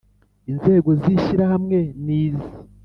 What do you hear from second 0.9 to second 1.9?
z ishyirahamwe